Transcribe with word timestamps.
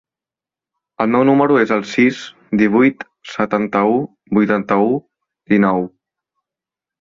El 1.03 1.09
meu 1.15 1.25
número 1.29 1.59
es 1.63 1.73
el 1.75 1.83
sis, 1.89 2.21
divuit, 2.61 3.05
setanta-u, 3.35 3.93
vuitanta-u, 4.39 4.89
dinou. 5.55 5.87